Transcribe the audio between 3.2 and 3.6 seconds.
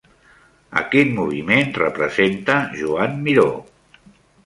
Miró?